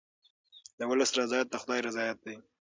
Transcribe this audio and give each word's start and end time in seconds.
د 0.77 0.81
ولس 0.89 1.11
رضایت 1.19 1.47
د 1.51 1.55
خدای 1.61 1.79
رضایت 1.87 2.17
دی. 2.25 2.35